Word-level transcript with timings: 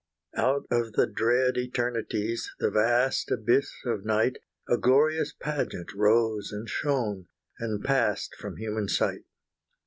Out 0.35 0.65
of 0.71 0.93
the 0.93 1.05
dread 1.05 1.57
eternities, 1.59 2.49
The 2.57 2.71
vast 2.71 3.29
abyss 3.29 3.71
of 3.85 4.03
night, 4.03 4.37
A 4.67 4.75
glorious 4.75 5.31
pageant 5.31 5.93
rose 5.93 6.51
and 6.51 6.67
shone, 6.67 7.27
And 7.59 7.83
passed 7.83 8.33
from 8.33 8.57
human 8.57 8.89
sight. 8.89 9.25